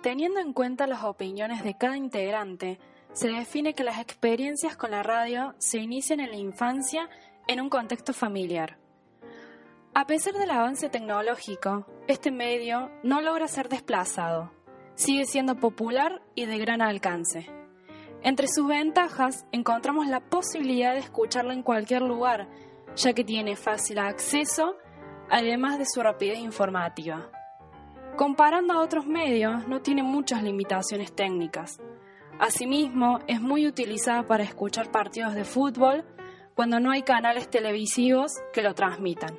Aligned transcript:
Teniendo 0.00 0.38
en 0.38 0.52
cuenta 0.52 0.86
las 0.86 1.02
opiniones 1.02 1.64
de 1.64 1.76
cada 1.76 1.96
integrante, 1.96 2.78
se 3.12 3.30
define 3.30 3.74
que 3.74 3.82
las 3.82 3.98
experiencias 3.98 4.76
con 4.76 4.92
la 4.92 5.02
radio 5.02 5.56
se 5.58 5.78
inician 5.78 6.20
en 6.20 6.30
la 6.30 6.36
infancia 6.36 7.10
en 7.48 7.60
un 7.60 7.68
contexto 7.68 8.12
familiar. 8.12 8.78
A 9.92 10.06
pesar 10.06 10.34
del 10.34 10.52
avance 10.52 10.88
tecnológico, 10.88 11.88
este 12.06 12.30
medio 12.30 12.92
no 13.02 13.22
logra 13.22 13.48
ser 13.48 13.68
desplazado. 13.68 14.52
Sigue 14.94 15.24
siendo 15.24 15.56
popular 15.56 16.22
y 16.36 16.46
de 16.46 16.58
gran 16.58 16.80
alcance. 16.80 17.50
Entre 18.22 18.46
sus 18.46 18.68
ventajas 18.68 19.46
encontramos 19.50 20.06
la 20.06 20.20
posibilidad 20.20 20.92
de 20.92 21.00
escucharlo 21.00 21.52
en 21.52 21.64
cualquier 21.64 22.02
lugar, 22.02 22.48
ya 22.96 23.12
que 23.12 23.24
tiene 23.24 23.56
fácil 23.56 23.98
acceso, 23.98 24.76
además 25.30 25.78
de 25.78 25.86
su 25.86 26.02
rapidez 26.02 26.38
informativa. 26.38 27.30
Comparando 28.16 28.74
a 28.74 28.80
otros 28.80 29.06
medios, 29.06 29.66
no 29.68 29.80
tiene 29.80 30.02
muchas 30.02 30.42
limitaciones 30.42 31.14
técnicas. 31.14 31.80
Asimismo, 32.38 33.20
es 33.26 33.40
muy 33.40 33.66
utilizada 33.66 34.26
para 34.26 34.44
escuchar 34.44 34.90
partidos 34.90 35.34
de 35.34 35.44
fútbol 35.44 36.04
cuando 36.54 36.80
no 36.80 36.90
hay 36.90 37.02
canales 37.02 37.48
televisivos 37.48 38.32
que 38.52 38.62
lo 38.62 38.74
transmitan. 38.74 39.38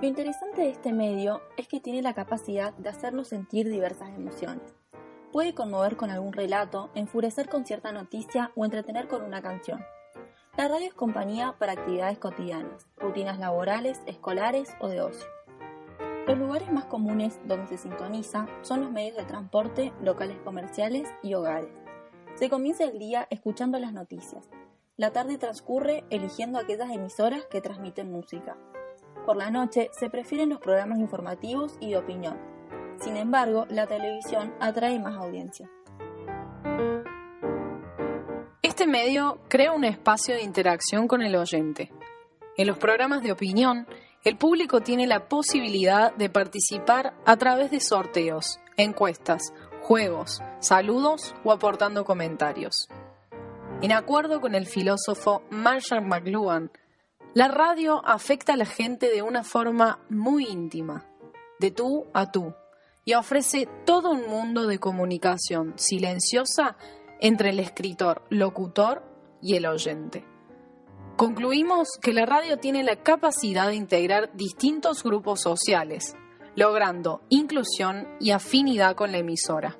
Lo 0.00 0.06
interesante 0.06 0.62
de 0.62 0.70
este 0.70 0.92
medio 0.92 1.42
es 1.56 1.66
que 1.66 1.80
tiene 1.80 2.02
la 2.02 2.14
capacidad 2.14 2.72
de 2.74 2.88
hacernos 2.88 3.28
sentir 3.28 3.68
diversas 3.68 4.10
emociones. 4.10 4.72
Puede 5.32 5.54
conmover 5.54 5.96
con 5.96 6.10
algún 6.10 6.32
relato, 6.32 6.88
enfurecer 6.94 7.50
con 7.50 7.66
cierta 7.66 7.92
noticia 7.92 8.50
o 8.56 8.64
entretener 8.64 9.08
con 9.08 9.22
una 9.22 9.42
canción. 9.42 9.84
La 10.56 10.68
radio 10.68 10.86
es 10.86 10.94
compañía 10.94 11.54
para 11.58 11.72
actividades 11.72 12.18
cotidianas, 12.18 12.86
rutinas 12.96 13.38
laborales, 13.38 14.00
escolares 14.06 14.70
o 14.80 14.88
de 14.88 15.02
ocio. 15.02 15.26
Los 16.26 16.38
lugares 16.38 16.72
más 16.72 16.86
comunes 16.86 17.38
donde 17.44 17.68
se 17.68 17.76
sintoniza 17.76 18.46
son 18.62 18.80
los 18.80 18.90
medios 18.90 19.16
de 19.16 19.24
transporte, 19.24 19.92
locales 20.02 20.38
comerciales 20.44 21.08
y 21.22 21.34
hogares. 21.34 21.74
Se 22.34 22.48
comienza 22.48 22.84
el 22.84 22.98
día 22.98 23.26
escuchando 23.30 23.78
las 23.78 23.92
noticias. 23.92 24.48
La 24.96 25.12
tarde 25.12 25.36
transcurre 25.36 26.04
eligiendo 26.08 26.58
aquellas 26.58 26.90
emisoras 26.90 27.44
que 27.50 27.60
transmiten 27.60 28.10
música. 28.10 28.56
Por 29.26 29.36
la 29.36 29.50
noche 29.50 29.90
se 29.92 30.08
prefieren 30.08 30.48
los 30.48 30.60
programas 30.60 30.98
informativos 30.98 31.76
y 31.80 31.90
de 31.90 31.98
opinión. 31.98 32.47
Sin 33.08 33.16
embargo, 33.16 33.64
la 33.70 33.86
televisión 33.86 34.52
atrae 34.60 34.98
más 34.98 35.16
audiencia. 35.16 35.66
Este 38.60 38.86
medio 38.86 39.40
crea 39.48 39.72
un 39.72 39.84
espacio 39.84 40.34
de 40.34 40.42
interacción 40.42 41.08
con 41.08 41.22
el 41.22 41.34
oyente. 41.34 41.90
En 42.58 42.66
los 42.66 42.76
programas 42.76 43.22
de 43.22 43.32
opinión, 43.32 43.86
el 44.24 44.36
público 44.36 44.82
tiene 44.82 45.06
la 45.06 45.26
posibilidad 45.26 46.14
de 46.16 46.28
participar 46.28 47.14
a 47.24 47.38
través 47.38 47.70
de 47.70 47.80
sorteos, 47.80 48.60
encuestas, 48.76 49.54
juegos, 49.80 50.42
saludos 50.58 51.34
o 51.44 51.52
aportando 51.52 52.04
comentarios. 52.04 52.88
En 53.80 53.92
acuerdo 53.92 54.42
con 54.42 54.54
el 54.54 54.66
filósofo 54.66 55.44
Marshall 55.48 56.04
McLuhan, 56.04 56.70
la 57.32 57.48
radio 57.48 58.06
afecta 58.06 58.52
a 58.52 58.58
la 58.58 58.66
gente 58.66 59.08
de 59.08 59.22
una 59.22 59.44
forma 59.44 59.98
muy 60.10 60.44
íntima, 60.44 61.06
de 61.58 61.70
tú 61.70 62.04
a 62.12 62.30
tú, 62.30 62.52
y 63.08 63.14
ofrece 63.14 63.66
todo 63.86 64.10
un 64.10 64.28
mundo 64.28 64.66
de 64.66 64.78
comunicación 64.78 65.72
silenciosa 65.76 66.76
entre 67.20 67.48
el 67.48 67.58
escritor, 67.58 68.22
locutor 68.28 69.02
y 69.40 69.54
el 69.54 69.64
oyente. 69.64 70.26
Concluimos 71.16 71.88
que 72.02 72.12
la 72.12 72.26
radio 72.26 72.58
tiene 72.58 72.82
la 72.82 72.96
capacidad 72.96 73.68
de 73.68 73.76
integrar 73.76 74.36
distintos 74.36 75.02
grupos 75.02 75.40
sociales, 75.40 76.16
logrando 76.54 77.22
inclusión 77.30 78.06
y 78.20 78.32
afinidad 78.32 78.94
con 78.94 79.10
la 79.10 79.18
emisora. 79.18 79.78